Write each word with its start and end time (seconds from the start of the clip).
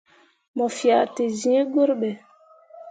Mo 0.55 0.65
fea 0.77 0.99
te 1.15 1.23
zẽẽ 1.39 1.63
gurɓe. 1.73 2.09